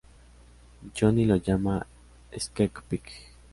[0.95, 1.85] Johnny lo llama
[2.35, 3.03] "Squeak-Pig".